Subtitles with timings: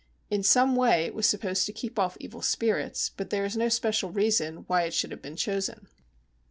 [0.31, 3.69] In some way it was supposed to keep off evil spirits, but there is no
[3.69, 5.87] special reason why it should have been chosen.